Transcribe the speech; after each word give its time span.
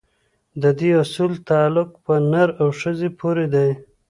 د 0.61 0.63
دې 0.79 0.89
اصول 1.03 1.33
تعلق 1.49 1.89
په 2.05 2.13
نر 2.31 2.49
او 2.61 2.67
ښځې 2.79 3.09
پورې 3.19 3.45
دی. 3.53 3.69